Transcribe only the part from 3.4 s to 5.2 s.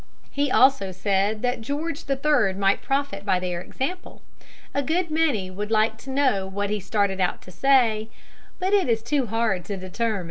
example. A good